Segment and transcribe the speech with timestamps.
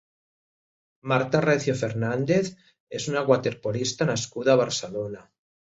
[1.11, 2.51] Marta Recio Fernández
[3.01, 5.25] és una waterpolista nascuda a Barcelona.